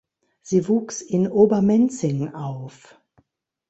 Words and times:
Sie 0.41 0.67
wuchs 0.67 1.03
in 1.03 1.27
Obermenzing 1.27 2.33
auf. 2.33 2.99